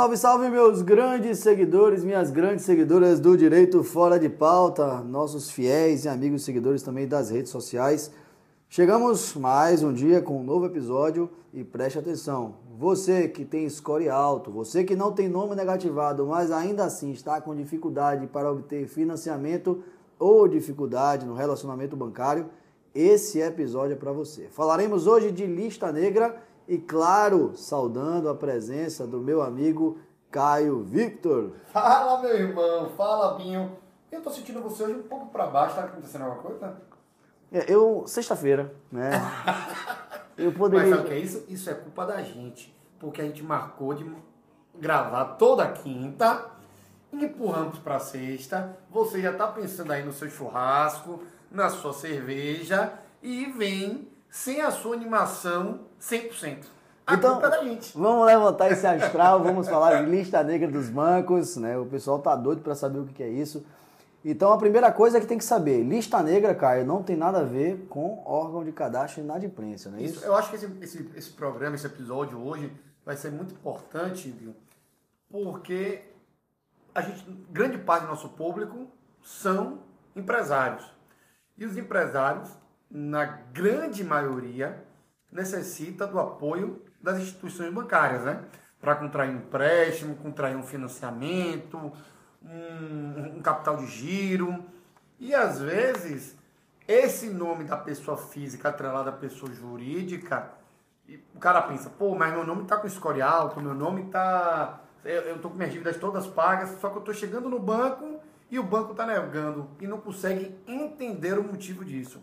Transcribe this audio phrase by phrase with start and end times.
[0.00, 6.06] Salve, salve, meus grandes seguidores, minhas grandes seguidoras do Direito Fora de Pauta, nossos fiéis
[6.06, 8.10] e amigos seguidores também das redes sociais.
[8.66, 12.54] Chegamos mais um dia com um novo episódio e preste atenção.
[12.78, 17.38] Você que tem score alto, você que não tem nome negativado, mas ainda assim está
[17.38, 19.84] com dificuldade para obter financiamento
[20.18, 22.46] ou dificuldade no relacionamento bancário,
[22.94, 24.48] esse episódio é para você.
[24.50, 29.98] Falaremos hoje de lista negra e, claro, saudando a presença do meu amigo
[30.30, 31.50] Caio Victor.
[31.72, 32.88] Fala, meu irmão.
[32.90, 33.76] Fala, Binho.
[34.12, 35.74] Eu tô sentindo você hoje um pouco para baixo.
[35.74, 36.76] Tá acontecendo alguma coisa?
[37.50, 39.10] É, eu, sexta-feira, né?
[40.38, 40.86] eu poderia...
[40.86, 41.44] Mas sabe o que é isso?
[41.48, 42.72] Isso é culpa da gente.
[43.00, 44.08] Porque a gente marcou de
[44.78, 46.52] gravar toda quinta,
[47.12, 48.78] empurramos para sexta.
[48.92, 54.70] Você já tá pensando aí no seu churrasco, na sua cerveja e vem sem a
[54.70, 56.64] sua animação 100%.
[57.06, 57.96] A então, é da gente.
[57.98, 61.76] Vamos levantar esse astral, vamos falar de lista negra dos bancos, né?
[61.76, 63.66] O pessoal tá doido para saber o que é isso.
[64.24, 67.42] Então a primeira coisa que tem que saber, lista negra, Caio, não tem nada a
[67.42, 70.16] ver com órgão de cadastro e inadimplência, não é isso?
[70.16, 70.24] isso?
[70.24, 72.70] Eu acho que esse, esse, esse programa, esse episódio hoje
[73.04, 74.54] vai ser muito importante, viu?
[75.30, 76.02] Porque
[76.94, 78.88] a gente, grande parte do nosso público
[79.22, 79.78] são
[80.14, 80.84] empresários.
[81.56, 82.50] E os empresários,
[82.90, 84.84] na grande maioria,
[85.30, 88.44] necessita do apoio das instituições bancárias, né?
[88.80, 91.92] Para contrair um empréstimo, contrair um financiamento,
[92.42, 94.64] um, um, capital de giro.
[95.18, 96.36] E às vezes,
[96.88, 100.50] esse nome da pessoa física atrelado à pessoa jurídica,
[101.34, 104.80] o cara pensa, pô, mas meu nome está com score alto, meu nome está.
[105.04, 108.20] Eu estou com minhas dívidas todas pagas, só que eu estou chegando no banco
[108.50, 112.20] e o banco está negando e não consegue entender o motivo disso.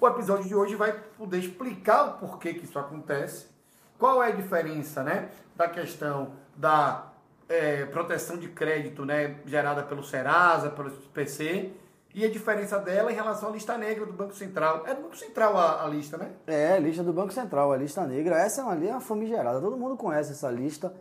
[0.00, 3.48] O episódio de hoje vai poder explicar o porquê que isso acontece,
[3.98, 7.12] qual é a diferença né, da questão da
[7.46, 11.70] é, proteção de crédito né, gerada pelo Serasa, pelo PC,
[12.14, 14.84] e a diferença dela em relação à lista negra do Banco Central.
[14.86, 16.30] É do Banco Central a, a lista, né?
[16.46, 18.38] É, a lista do Banco Central, a lista negra.
[18.38, 20.94] Essa é uma linha famigerada, todo mundo conhece essa lista.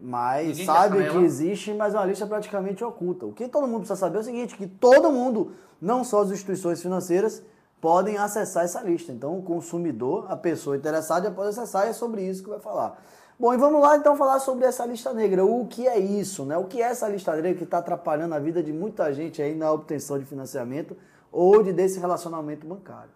[0.00, 3.26] Mas Ninguém sabe que existe, mas é uma lista praticamente oculta.
[3.26, 6.30] O que todo mundo precisa saber é o seguinte, que todo mundo, não só as
[6.30, 7.42] instituições financeiras,
[7.84, 9.12] podem acessar essa lista.
[9.12, 12.98] Então, o consumidor, a pessoa interessada, pode acessar e é sobre isso que vai falar.
[13.38, 15.44] Bom, e vamos lá então falar sobre essa lista negra.
[15.44, 16.56] O que é isso, né?
[16.56, 19.54] O que é essa lista negra que está atrapalhando a vida de muita gente aí
[19.54, 20.96] na obtenção de financiamento
[21.30, 23.10] ou de desse relacionamento bancário?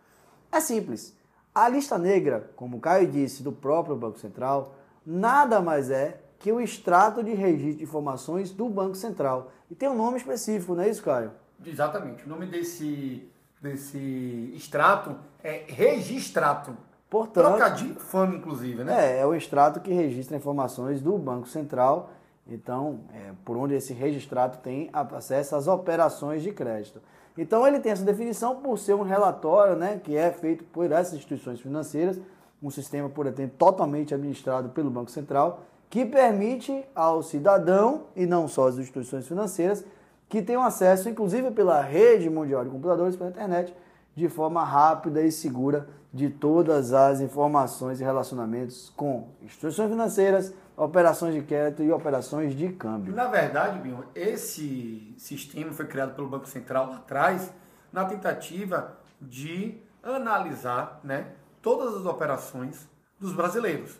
[0.52, 1.16] É simples.
[1.54, 4.74] A lista negra, como o Caio disse, do próprio Banco Central,
[5.06, 9.50] nada mais é que o extrato de registro de informações do Banco Central.
[9.70, 11.32] E tem um nome específico, não é isso, Caio?
[11.64, 12.26] Exatamente.
[12.26, 13.30] O nome desse,
[13.60, 16.76] desse extrato é registrato.
[17.10, 19.16] Portanto, Trocadilho fama, inclusive, né?
[19.16, 22.10] É, é o extrato que registra informações do Banco Central.
[22.46, 27.00] Então, é, por onde esse registrato tem acesso às operações de crédito.
[27.36, 31.14] Então, ele tem essa definição por ser um relatório né, que é feito por essas
[31.14, 32.18] instituições financeiras,
[32.62, 38.48] um sistema, por exemplo, totalmente administrado pelo Banco Central, que permite ao cidadão, e não
[38.48, 39.84] só às instituições financeiras,
[40.28, 43.74] que tenham acesso, inclusive pela rede mundial de computadores, pela internet,
[44.14, 51.34] de forma rápida e segura de todas as informações e relacionamentos com instituições financeiras, operações
[51.34, 53.14] de crédito e operações de câmbio.
[53.14, 57.52] Na verdade, Binho, esse sistema foi criado pelo Banco Central lá atrás
[57.92, 61.26] na tentativa de analisar né,
[61.60, 63.98] todas as operações dos brasileiros.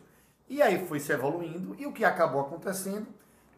[0.48, 3.06] E aí foi se evoluindo e o que acabou acontecendo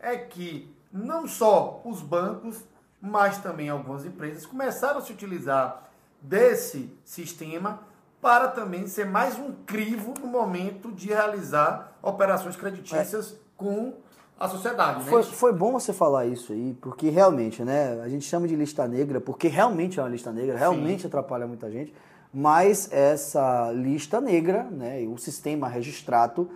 [0.00, 2.64] é que não só os bancos,
[3.00, 5.90] mas também algumas empresas começaram a se utilizar
[6.20, 7.80] desse sistema
[8.20, 13.36] para também ser mais um crivo no momento de realizar operações creditícias é.
[13.56, 13.94] com
[14.38, 15.04] a sociedade.
[15.04, 15.10] Né?
[15.10, 18.86] Foi, foi bom você falar isso aí, porque realmente, né, a gente chama de lista
[18.86, 21.08] negra, porque realmente é uma lista negra, realmente Sim.
[21.08, 21.94] atrapalha muita gente,
[22.32, 26.50] mas essa lista negra, né, o sistema registrato,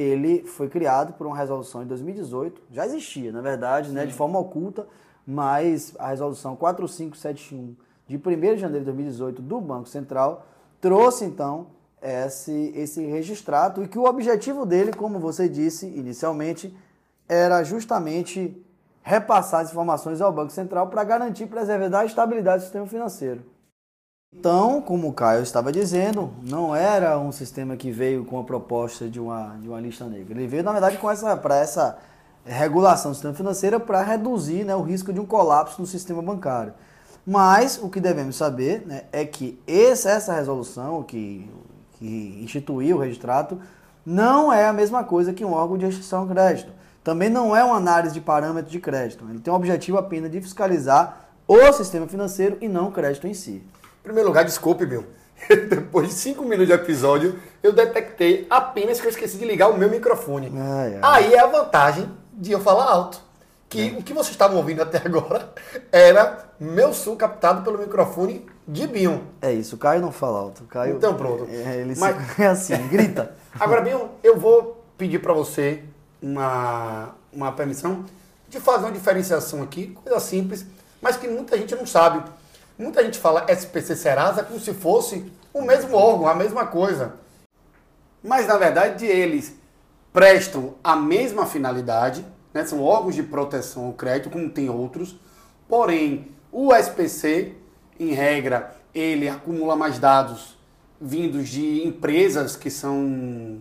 [0.00, 4.38] ele foi criado por uma resolução em 2018, já existia, na verdade, né, de forma
[4.38, 4.86] oculta,
[5.26, 7.76] mas a resolução 4571
[8.08, 8.20] de 1
[8.54, 10.46] de janeiro de 2018 do Banco Central
[10.80, 11.68] trouxe então
[12.02, 16.76] esse, esse registrado e que o objetivo dele, como você disse inicialmente,
[17.28, 18.60] era justamente
[19.02, 23.42] repassar as informações ao Banco Central para garantir preservar a estabilidade do sistema financeiro.
[24.40, 29.06] Então, como o Caio estava dizendo, não era um sistema que veio com a proposta
[29.06, 30.38] de uma, de uma lista negra.
[30.38, 31.98] Ele veio, na verdade, com essa, para essa
[32.44, 36.72] regulação do sistema financeiro para reduzir né, o risco de um colapso no sistema bancário.
[37.26, 41.50] Mas o que devemos saber né, é que essa, essa resolução que,
[41.98, 43.60] que instituiu o registrato
[44.06, 46.72] não é a mesma coisa que um órgão de restrição ao crédito.
[47.04, 49.26] também não é uma análise de parâmetro de crédito.
[49.28, 53.34] Ele tem o objetivo apenas de fiscalizar o sistema financeiro e não o crédito em
[53.34, 53.62] si.
[54.00, 55.04] Em primeiro lugar, desculpe, Bill.
[55.68, 59.76] Depois de cinco minutos de episódio, eu detectei apenas que eu esqueci de ligar o
[59.76, 60.52] meu microfone.
[60.56, 61.24] Ai, ai.
[61.24, 63.20] Aí é a vantagem de eu falar alto.
[63.68, 65.52] Que o que vocês estavam ouvindo até agora
[65.92, 69.18] era meu som captado pelo microfone de Bion.
[69.40, 70.64] É isso, o Caio não fala alto.
[70.64, 71.46] Caio, Então pronto.
[71.48, 73.34] É, ele se- Mas- é assim, grita.
[73.58, 75.82] Agora, Bion, eu vou pedir para você
[76.20, 78.04] uma, uma permissão
[78.48, 80.66] de fazer uma diferenciação aqui, coisa simples,
[81.00, 82.22] mas que muita gente não sabe.
[82.80, 87.12] Muita gente fala SPC Serasa como se fosse o mesmo órgão, a mesma coisa.
[88.24, 89.54] Mas na verdade eles
[90.14, 92.24] prestam a mesma finalidade,
[92.54, 92.64] né?
[92.64, 95.14] são órgãos de proteção ao crédito, como tem outros,
[95.68, 97.54] porém o SPC,
[97.98, 100.58] em regra, ele acumula mais dados
[100.98, 103.58] vindos de empresas que são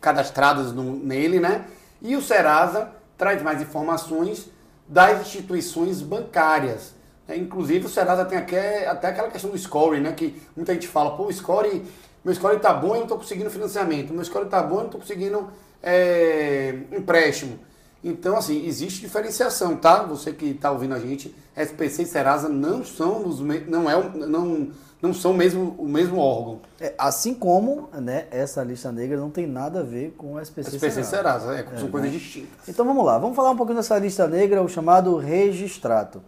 [0.00, 1.64] cadastradas no- nele, né?
[2.02, 4.50] E o Serasa traz mais informações
[4.88, 6.92] das instituições bancárias.
[7.28, 7.36] Né?
[7.36, 10.12] Inclusive o Serasa tem até, até aquela questão do score, né?
[10.12, 11.82] Que muita gente fala, pô, o score,
[12.24, 14.82] meu score tá bom e eu não tô conseguindo financiamento, meu score tá bom e
[14.84, 15.48] não tô conseguindo
[15.82, 17.58] é, empréstimo.
[18.04, 20.02] Então, assim, existe diferenciação, tá?
[20.02, 24.10] Você que está ouvindo a gente, SPC e Serasa não são os não é o-
[24.26, 24.68] não
[25.00, 26.60] não são mesmo o mesmo órgão.
[26.80, 30.76] É, assim como né, essa lista negra não tem nada a ver com o SPC,
[30.76, 31.46] SPC e Serasa.
[31.46, 32.68] Serasa, é, são coisas distintas.
[32.68, 36.22] Então vamos lá, vamos falar um pouquinho dessa lista negra, o chamado registrato.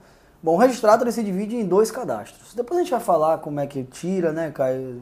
[0.45, 2.53] Bom, o registrato ele se divide em dois cadastros.
[2.53, 4.53] Depois a gente vai falar como é que tira, né,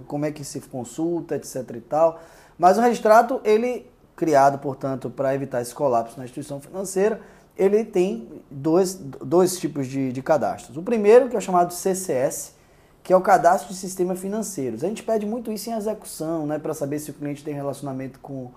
[0.07, 2.21] como é que se consulta, etc e tal.
[2.57, 7.21] Mas o registrato, ele criado, portanto, para evitar esse colapso na instituição financeira,
[7.59, 10.77] ele tem dois, dois tipos de, de cadastros.
[10.77, 12.55] O primeiro, que é o chamado CCS,
[13.03, 14.85] que é o cadastro de sistemas financeiros.
[14.85, 18.21] A gente pede muito isso em execução, né, para saber se o cliente tem relacionamento
[18.21, 18.53] com,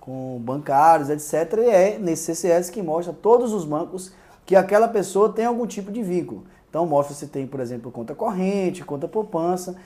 [0.00, 1.58] com bancários, etc.
[1.58, 4.10] E é nesse CCS que mostra todos os bancos
[4.46, 6.44] que aquela pessoa tem algum tipo de vínculo.
[6.68, 9.76] Então mostra se tem, por exemplo, conta corrente, conta poupança.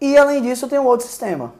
[0.00, 1.54] E além disso tem um outro sistema.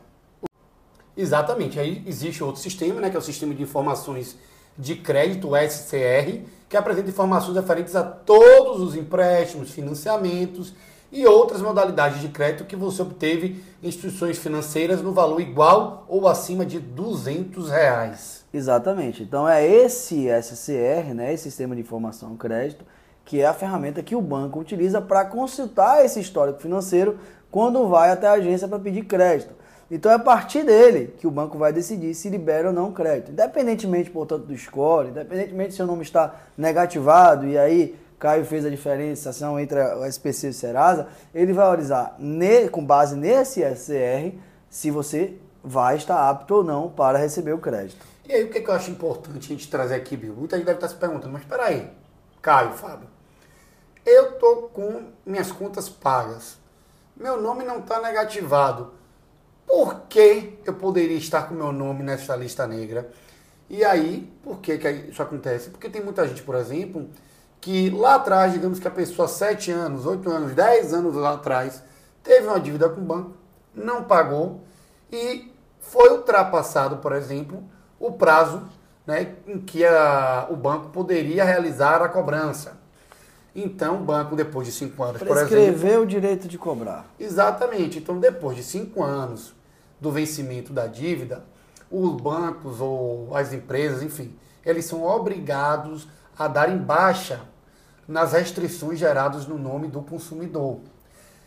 [1.17, 1.79] Exatamente.
[1.79, 4.37] Aí existe outro sistema, né, que é o Sistema de Informações
[4.77, 10.75] de Crédito, o SCR, que apresenta informações referentes a todos os empréstimos, financiamentos
[11.13, 16.27] e outras modalidades de crédito que você obteve em instituições financeiras no valor igual ou
[16.27, 18.44] acima de 200 reais.
[18.55, 19.25] Exatamente.
[19.25, 22.85] Então é esse SCR, né, esse Sistema de Informação Crédito,
[23.25, 27.19] que é a ferramenta que o banco utiliza para consultar esse histórico financeiro
[27.51, 29.53] quando vai até a agência para pedir crédito.
[29.91, 33.33] Então é a partir dele que o banco vai decidir se libera ou não crédito.
[33.33, 38.71] Independentemente, portanto, do score, independentemente se o nome está negativado e aí Caio fez a
[38.71, 42.17] diferenciação entre o SPC e o Serasa, ele vai analisar
[42.71, 44.39] com base nesse SCR
[44.71, 48.14] se você vai estar apto ou não para receber o crédito.
[48.27, 50.35] E aí o que, é que eu acho importante a gente trazer aqui, Bill?
[50.35, 51.91] Muita gente deve estar se perguntando, mas espera aí,
[52.41, 53.09] Caio, Fábio,
[54.05, 56.59] eu tô com minhas contas pagas,
[57.17, 58.93] meu nome não está negativado,
[59.67, 63.11] por que eu poderia estar com meu nome nessa lista negra?
[63.69, 65.71] E aí, por que, que isso acontece?
[65.71, 67.09] Porque tem muita gente, por exemplo,
[67.61, 71.83] que lá atrás, digamos que a pessoa 7 anos, 8 anos, 10 anos lá atrás,
[72.23, 73.33] teve uma dívida com o banco,
[73.75, 74.61] não pagou
[75.11, 75.51] e
[75.81, 77.63] foi ultrapassado, por exemplo,
[77.99, 78.63] o prazo
[79.07, 82.79] né, em que a- o banco poderia realizar a cobrança.
[83.55, 87.07] Então, o banco, depois de 5 anos, por exemplo, Prescrever o direito de cobrar.
[87.21, 87.99] Exatamente.
[87.99, 89.55] Então, depois de cinco anos
[90.01, 91.45] do vencimento da dívida,
[91.91, 94.35] os bancos ou as empresas, enfim,
[94.65, 97.43] eles são obrigados a darem baixa
[98.09, 100.81] nas restrições geradas no nome do consumidor.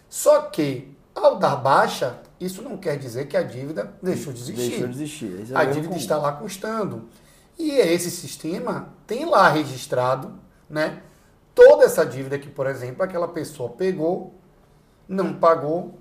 [0.10, 4.70] Só que, ao dar baixa, isso não quer dizer que a dívida deixou de existir.
[4.70, 5.42] Deixou de existir.
[5.42, 7.10] Esse é A dívida está lá constando.
[7.58, 10.34] E esse sistema tem lá registrado,
[10.70, 11.02] né?
[11.56, 14.36] Toda essa dívida que, por exemplo, aquela pessoa pegou,
[15.08, 15.98] não pagou,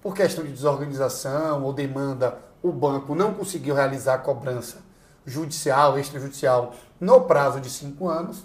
[0.00, 4.78] por questão de desorganização ou demanda, o banco não conseguiu realizar a cobrança
[5.26, 8.44] judicial, extrajudicial, no prazo de cinco anos.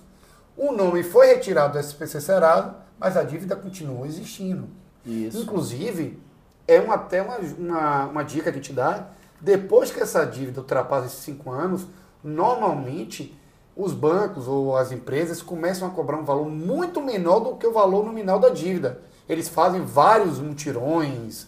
[0.55, 4.67] O nome foi retirado do SPC Serasa, mas a dívida continua existindo.
[5.05, 5.39] Isso.
[5.39, 6.19] Inclusive,
[6.67, 9.07] é uma, até uma, uma, uma dica que te dá,
[9.39, 11.87] depois que essa dívida ultrapassa esses cinco anos,
[12.23, 13.37] normalmente
[13.75, 17.71] os bancos ou as empresas começam a cobrar um valor muito menor do que o
[17.71, 18.99] valor nominal da dívida.
[19.29, 21.47] Eles fazem vários mutirões,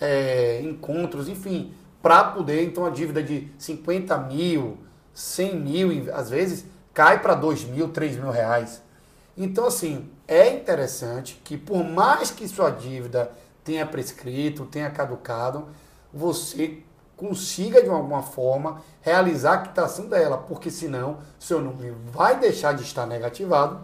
[0.00, 4.78] é, encontros, enfim, para poder, então a dívida de 50 mil,
[5.12, 8.80] 100 mil, às vezes cai para 2 mil, 3 mil reais.
[9.36, 13.32] Então, assim, é interessante que por mais que sua dívida
[13.64, 15.68] tenha prescrito, tenha caducado,
[16.12, 16.78] você
[17.16, 22.82] consiga de alguma forma realizar a quitação dela, porque senão seu nome vai deixar de
[22.82, 23.80] estar negativado,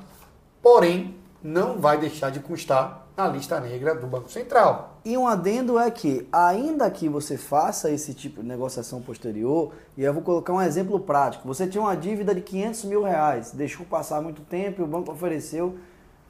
[0.63, 4.99] porém não vai deixar de constar na lista negra do Banco Central.
[5.05, 10.03] E um adendo é que, ainda que você faça esse tipo de negociação posterior, e
[10.03, 13.87] eu vou colocar um exemplo prático, você tinha uma dívida de 500 mil reais, deixou
[13.87, 15.77] passar muito tempo e o banco ofereceu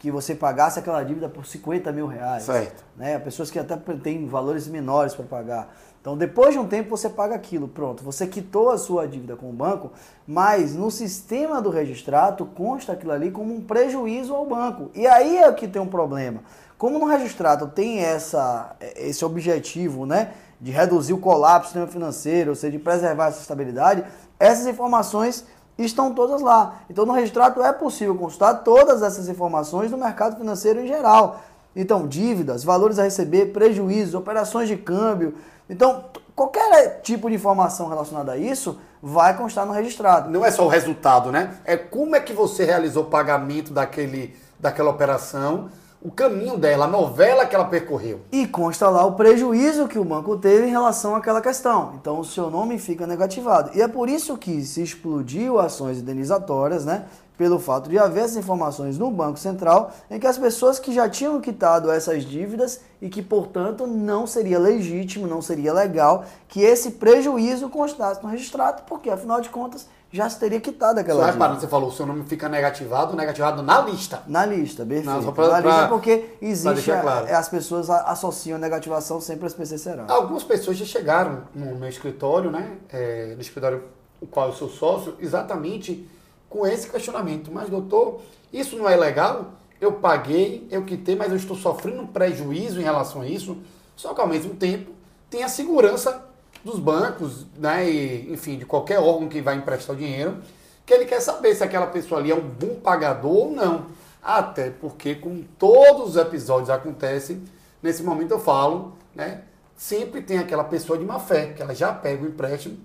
[0.00, 2.44] que você pagasse aquela dívida por 50 mil reais.
[2.44, 2.82] Certo.
[2.96, 3.18] Né?
[3.18, 5.76] Pessoas que até têm valores menores para pagar.
[6.00, 7.68] Então, depois de um tempo, você paga aquilo.
[7.68, 9.92] Pronto, você quitou a sua dívida com o banco,
[10.26, 14.90] mas no sistema do registrato consta aquilo ali como um prejuízo ao banco.
[14.94, 16.40] E aí é que tem um problema.
[16.78, 22.50] Como no registrato tem essa, esse objetivo né, de reduzir o colapso do sistema financeiro,
[22.50, 24.02] ou seja, de preservar essa estabilidade,
[24.38, 25.44] essas informações
[25.84, 26.76] estão todas lá.
[26.88, 31.40] Então, no registrato é possível consultar todas essas informações do mercado financeiro em geral.
[31.74, 35.34] Então, dívidas, valores a receber, prejuízos, operações de câmbio.
[35.68, 40.30] Então, qualquer tipo de informação relacionada a isso vai constar no registrado.
[40.30, 41.56] Não é só o resultado, né?
[41.64, 45.70] É como é que você realizou o pagamento daquele, daquela operação
[46.02, 48.20] o caminho dela, a novela que ela percorreu.
[48.32, 51.92] E consta lá o prejuízo que o banco teve em relação àquela questão.
[52.00, 53.70] Então o seu nome fica negativado.
[53.74, 57.04] E é por isso que se explodiu ações indenizatórias, né?
[57.36, 61.08] Pelo fato de haver essas informações no Banco Central, em que as pessoas que já
[61.08, 66.92] tinham quitado essas dívidas e que, portanto, não seria legítimo, não seria legal que esse
[66.92, 71.60] prejuízo constasse no registrado, porque, afinal de contas, já se teria quitado aquela Só reparando,
[71.60, 74.22] você falou, o seu nome fica negativado, negativado na lista.
[74.26, 75.06] Na lista, perfeito.
[75.06, 77.26] Não, pra, na pra, lista porque existe, claro.
[77.26, 80.06] É, as pessoas associam negativação sempre às PC serão.
[80.08, 83.84] Algumas pessoas já chegaram no meu escritório, né, é, no escritório
[84.20, 86.06] o qual eu sou sócio, exatamente
[86.48, 87.50] com esse questionamento.
[87.52, 88.20] Mas, doutor,
[88.52, 89.52] isso não é legal?
[89.80, 93.56] Eu paguei, eu quitei, mas eu estou sofrendo um prejuízo em relação a isso.
[93.96, 94.90] Só que, ao mesmo tempo,
[95.30, 96.29] tem a segurança
[96.64, 100.38] dos bancos, né, e, enfim, de qualquer órgão que vai emprestar o dinheiro,
[100.84, 103.86] que ele quer saber se aquela pessoa ali é um bom pagador ou não.
[104.22, 107.42] Até porque, com todos os episódios acontecem,
[107.82, 109.42] nesse momento eu falo, né,
[109.76, 112.76] sempre tem aquela pessoa de má fé, que ela já pega o empréstimo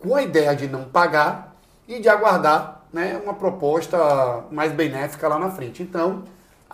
[0.00, 1.56] com a ideia de não pagar
[1.86, 5.82] e de aguardar né, uma proposta mais benéfica lá na frente.
[5.82, 6.24] Então,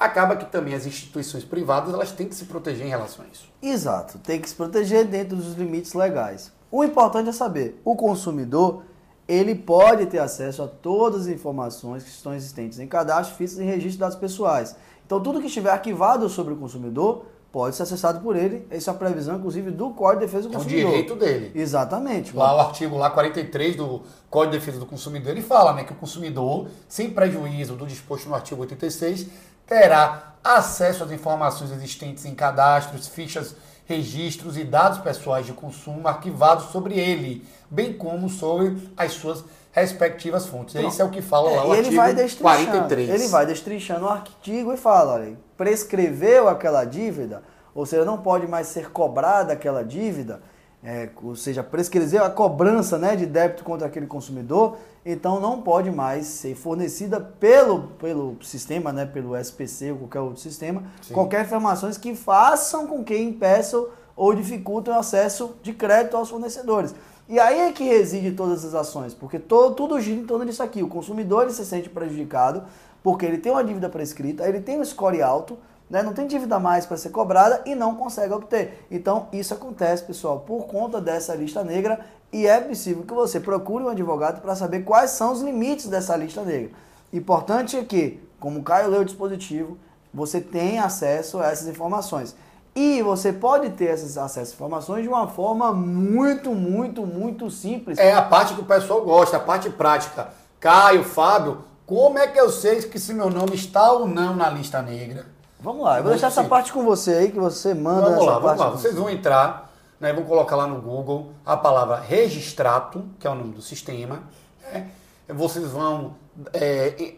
[0.01, 3.53] acaba que também as instituições privadas elas têm que se proteger em relação a isso.
[3.61, 6.51] Exato, tem que se proteger dentro dos limites legais.
[6.71, 8.85] O importante é saber, o consumidor
[9.29, 13.63] ele pode ter acesso a todas as informações que estão existentes em cadastro, fichas e
[13.63, 14.75] registro de dados pessoais.
[15.05, 18.67] Então tudo que estiver arquivado sobre o consumidor pode ser acessado por ele.
[18.71, 20.81] Essa é a previsão, inclusive, do Código de Defesa do Consumidor.
[20.81, 21.51] É o direito dele.
[21.55, 22.35] Exatamente.
[22.35, 25.93] Lá o artigo lá 43 do Código de Defesa do Consumidor, ele fala né, que
[25.93, 29.27] o consumidor, sem prejuízo do disposto no artigo 86,
[29.71, 33.55] terá acesso às informações existentes em cadastros, fichas,
[33.87, 40.47] registros e dados pessoais de consumo arquivados sobre ele, bem como sobre as suas respectivas
[40.47, 40.75] fontes.
[40.75, 40.89] Não.
[40.89, 43.11] Isso é o que fala lá é, o ele vai 43.
[43.11, 48.49] Ele vai destrinchando o artigo e fala, olha, prescreveu aquela dívida, ou seja, não pode
[48.49, 50.43] mais ser cobrada aquela dívida,
[50.83, 55.91] é, ou seja, prescreveu a cobrança né, de débito contra aquele consumidor, então não pode
[55.91, 61.13] mais ser fornecida pelo, pelo sistema, né, pelo SPC ou qualquer outro sistema, Sim.
[61.13, 66.95] qualquer informações que façam com que impeçam ou dificultem o acesso de crédito aos fornecedores.
[67.29, 70.63] E aí é que reside todas as ações, porque todo, tudo gira em torno disso
[70.63, 70.83] aqui.
[70.83, 72.65] O consumidor ele se sente prejudicado
[73.03, 75.57] porque ele tem uma dívida prescrita, ele tem um score alto,
[75.91, 78.87] né, não tem dívida mais para ser cobrada e não consegue obter.
[78.91, 82.01] Então isso acontece, pessoal, por conta dessa lista negra
[82.33, 86.17] e é possível que você procure um advogado para saber quais são os limites dessa
[86.17, 86.71] lista negra.
[87.13, 89.77] Importante é que, como o Caio leu o dispositivo,
[90.15, 92.37] você tem acesso a essas informações.
[92.75, 97.99] E você pode ter esses acessos a informações de uma forma muito, muito, muito simples.
[97.99, 100.29] É a parte que o pessoal gosta, a parte prática.
[100.61, 104.49] Caio, Fábio, como é que eu sei que se meu nome está ou não na
[104.49, 105.27] lista negra?
[105.61, 108.39] Vamos lá, eu vou deixar essa parte com você aí, que você manda vamos lá.
[108.39, 113.27] Vamos lá, vocês vão entrar né, vão colocar lá no Google a palavra registrato, que
[113.27, 114.23] é o nome do sistema.
[114.63, 114.89] Né?
[115.29, 116.15] Vocês vão.
[116.55, 117.15] É,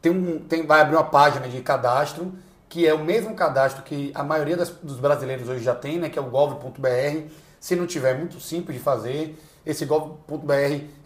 [0.00, 2.32] tem um, tem, vai abrir uma página de cadastro,
[2.68, 6.08] que é o mesmo cadastro que a maioria das, dos brasileiros hoje já tem, né,
[6.08, 7.28] que é o gov.br.
[7.60, 9.38] Se não tiver, é muito simples de fazer.
[9.66, 10.52] Esse gov.br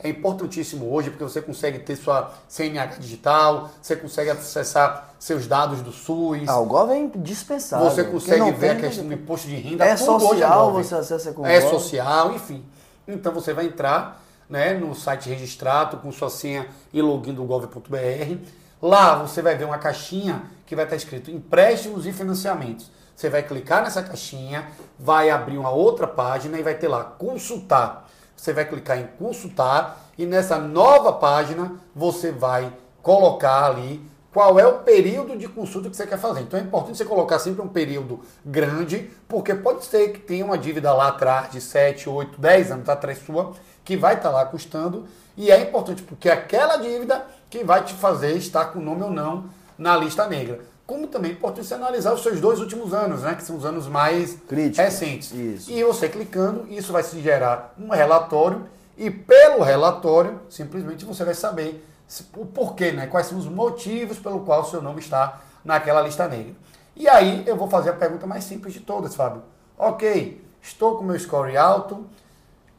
[0.00, 5.80] é importantíssimo hoje porque você consegue ter sua CNH digital, você consegue acessar seus dados
[5.80, 6.48] do SUS.
[6.48, 7.88] Ah, o gov é indispensável.
[7.88, 9.84] Você consegue ver a questão do imposto de renda.
[9.84, 12.64] É social, você acessa com É social, enfim.
[13.06, 18.36] Então você vai entrar né, no site registrado com sua senha e login do gov.br.
[18.82, 22.90] Lá você vai ver uma caixinha que vai estar escrito empréstimos e financiamentos.
[23.14, 28.07] Você vai clicar nessa caixinha, vai abrir uma outra página e vai ter lá consultar.
[28.38, 34.00] Você vai clicar em consultar e nessa nova página você vai colocar ali
[34.32, 36.42] qual é o período de consulta que você quer fazer.
[36.42, 40.56] Então é importante você colocar sempre um período grande, porque pode ser que tenha uma
[40.56, 43.54] dívida lá atrás de 7, 8, 10 anos atrás sua,
[43.84, 47.94] que vai estar lá custando, e é importante porque é aquela dívida que vai te
[47.94, 50.60] fazer estar com o nome ou não na lista negra.
[50.88, 53.66] Como também é importante você analisar os seus dois últimos anos, né, que são os
[53.66, 54.82] anos mais Crítico.
[54.82, 55.30] recentes.
[55.32, 55.70] Isso.
[55.70, 58.66] E você clicando, isso vai se gerar um relatório,
[58.96, 61.86] e pelo relatório, simplesmente você vai saber
[62.34, 63.06] o porquê, né?
[63.06, 66.54] Quais são os motivos pelo qual o seu nome está naquela lista negra.
[66.96, 69.42] E aí eu vou fazer a pergunta mais simples de todas, Fábio.
[69.76, 72.06] Ok, estou com meu score alto,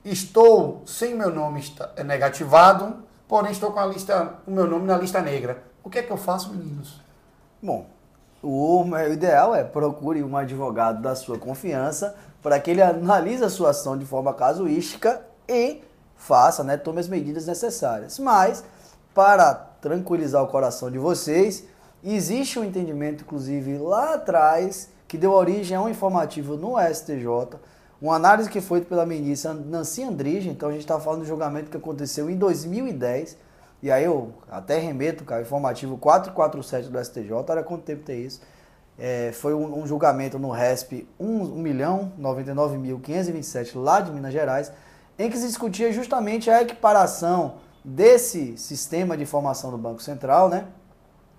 [0.04, 1.64] estou sem meu nome
[2.04, 5.64] negativado, porém estou com a lista, o meu nome na lista negra.
[5.84, 7.00] O que é que eu faço, meninos?
[7.62, 7.99] Bom,
[8.42, 13.72] o ideal é procure um advogado da sua confiança para que ele analise a sua
[13.72, 15.82] ação de forma casuística e
[16.16, 18.18] faça, né, tome as medidas necessárias.
[18.20, 18.64] Mas
[19.14, 21.66] para tranquilizar o coração de vocês,
[22.04, 27.58] existe um entendimento, inclusive, lá atrás, que deu origem a um informativo no STJ,
[28.02, 31.70] uma análise que foi pela ministra Nancy Andrige, então a gente está falando do julgamento
[31.70, 33.38] que aconteceu em 2010,
[33.82, 38.42] e aí eu até remeto, cara, informativo 447 do STJ, olha quanto tempo tem isso.
[38.98, 44.74] É, foi um, um, julgamento no RESP 1.099.527 lá de Minas Gerais,
[45.18, 50.66] em que se discutia justamente a equiparação desse sistema de informação do Banco Central, né?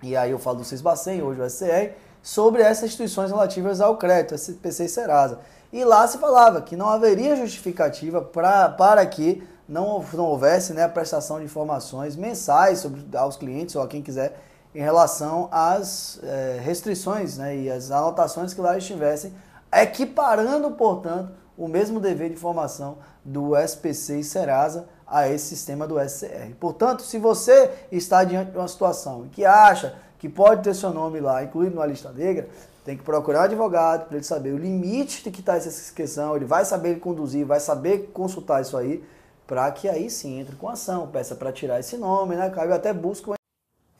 [0.01, 1.91] E aí eu falo do CISBACEN, hoje o SCR,
[2.23, 5.37] sobre essas instituições relativas ao crédito, SPC e Serasa.
[5.71, 10.83] E lá se falava que não haveria justificativa pra, para que não, não houvesse né,
[10.83, 14.37] a prestação de informações mensais sobre, aos clientes ou a quem quiser
[14.73, 19.33] em relação às é, restrições né, e as anotações que lá estivessem,
[19.71, 25.99] equiparando, portanto, o mesmo dever de informação do SPC e Serasa a esse sistema do
[25.99, 26.55] SCR.
[26.59, 31.19] Portanto, se você está diante de uma situação que acha que pode ter seu nome
[31.19, 32.47] lá incluído na lista negra,
[32.85, 36.35] tem que procurar um advogado para ele saber o limite de que está essa questão,
[36.35, 39.03] ele vai saber conduzir, vai saber consultar isso aí,
[39.51, 42.73] para que aí sim entre com ação, peça para tirar esse nome, né, Caio?
[42.73, 43.33] até busco.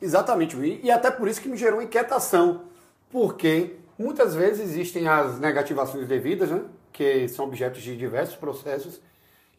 [0.00, 2.62] Exatamente, e até por isso que me gerou inquietação,
[3.10, 8.98] porque muitas vezes existem as negativações devidas, né, que são objetos de diversos processos,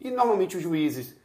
[0.01, 1.15] e normalmente os juízes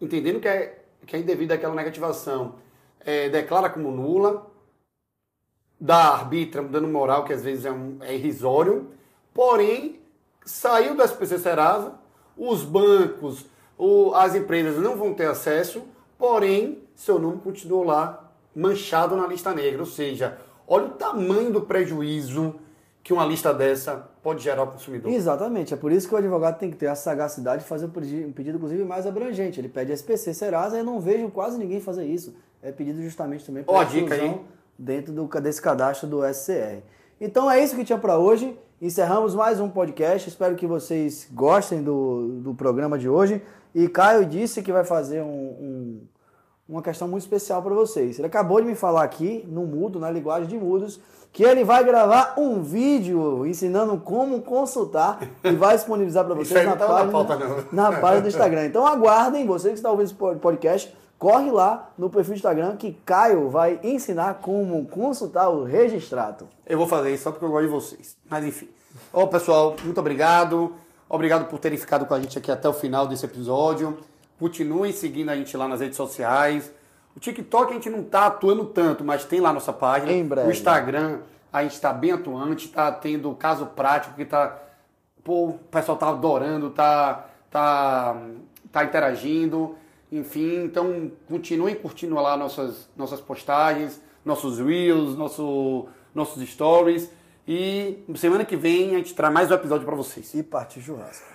[0.00, 2.54] entendendo que é, que é indevida aquela negativação,
[3.00, 4.50] é, declara como nula,
[5.78, 8.90] dá arbitra, dando moral, que às vezes é, um, é irrisório,
[9.34, 10.00] porém,
[10.46, 11.92] saiu do SPC Serasa,
[12.38, 15.82] os bancos, o, as empresas não vão ter acesso,
[16.18, 21.62] porém, seu nome continuou lá manchado na lista negra, ou seja, olha o tamanho do
[21.62, 22.54] prejuízo
[23.02, 25.12] que uma lista dessa pode gerar ao consumidor.
[25.12, 27.90] Exatamente, é por isso que o advogado tem que ter a sagacidade de fazer um
[27.90, 29.60] pedido, um pedido inclusive, mais abrangente.
[29.60, 32.34] Ele pede SPC Serasa, eu não vejo quase ninguém fazer isso.
[32.62, 34.40] É pedido justamente também para a dica aí.
[34.78, 36.82] dentro do, desse cadastro do SCR.
[37.20, 38.58] Então é isso que tinha para hoje.
[38.80, 40.28] Encerramos mais um podcast.
[40.28, 43.42] Espero que vocês gostem do, do programa de hoje.
[43.74, 46.00] E Caio disse que vai fazer um, um,
[46.68, 48.18] uma questão muito especial para vocês.
[48.18, 51.00] Ele acabou de me falar aqui, no mudo, na linguagem de mudos,
[51.32, 56.76] que ele vai gravar um vídeo ensinando como consultar e vai disponibilizar para vocês na
[56.76, 57.38] página, na, pauta,
[57.72, 58.66] na página do Instagram.
[58.66, 62.92] Então aguardem, você que está ouvindo esse podcast, corre lá no perfil do Instagram que
[63.04, 66.46] Caio vai ensinar como consultar o registrato.
[66.64, 68.16] Eu vou fazer isso só porque eu gosto de vocês.
[68.30, 68.68] Mas enfim.
[69.12, 70.72] Ô pessoal, muito obrigado.
[71.08, 73.98] Obrigado por terem ficado com a gente aqui até o final desse episódio.
[74.38, 76.72] Continuem seguindo a gente lá nas redes sociais.
[77.16, 80.12] O TikTok a gente não está atuando tanto, mas tem lá nossa página.
[80.12, 80.48] Em breve.
[80.48, 81.20] O Instagram
[81.52, 84.60] a gente está bem atuante, está tendo caso prático que tá,
[85.22, 88.16] pô, o pessoal está adorando, está tá,
[88.72, 89.76] tá interagindo.
[90.10, 97.08] Enfim, então continuem curtindo lá nossas, nossas postagens, nossos reels, nosso, nossos stories.
[97.46, 100.32] E semana que vem a gente traz mais um episódio para vocês.
[100.34, 101.33] E parte churrasco.